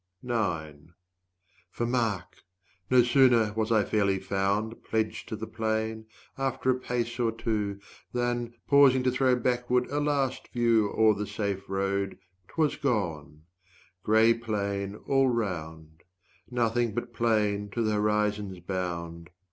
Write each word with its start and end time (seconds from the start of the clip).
For 1.69 1.85
mark! 1.85 2.37
no 2.89 3.03
sooner 3.03 3.53
was 3.53 3.71
I 3.71 3.83
fairly 3.83 4.17
found 4.17 4.83
Pledged 4.83 5.29
to 5.29 5.35
the 5.35 5.45
plain, 5.45 6.07
after 6.39 6.71
a 6.71 6.79
pace 6.79 7.19
or 7.19 7.31
two, 7.31 7.75
50 7.75 7.87
Than, 8.11 8.53
pausing 8.65 9.03
to 9.03 9.11
throw 9.11 9.35
backward 9.35 9.85
a 9.91 9.99
last 9.99 10.47
view 10.47 10.91
O'er 10.97 11.13
the 11.13 11.27
safe 11.27 11.69
road, 11.69 12.17
'twas 12.47 12.77
gone; 12.77 13.43
gray 14.03 14.33
plain 14.33 14.95
all 14.95 15.27
round: 15.29 16.01
Nothing 16.49 16.95
but 16.95 17.13
plain 17.13 17.69
to 17.69 17.83
the 17.83 17.93
horizon's 17.93 18.59
bound. 18.59 19.29